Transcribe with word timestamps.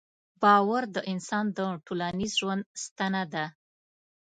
باور 0.41 0.83
د 0.95 0.97
انسان 1.11 1.45
د 1.57 1.59
ټولنیز 1.85 2.31
ژوند 2.39 2.63
ستنه 2.83 3.23
ده. 3.33 3.45